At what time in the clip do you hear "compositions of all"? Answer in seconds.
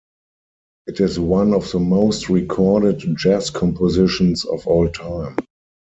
3.51-4.89